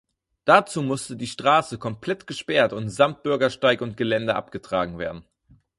[0.45, 5.23] Dazu musste die Straße komplett gesperrt und samt Bürgersteig und Geländer abgetragen werden.